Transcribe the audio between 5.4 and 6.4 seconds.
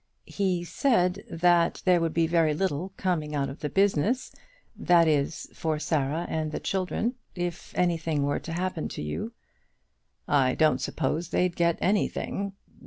for Sarah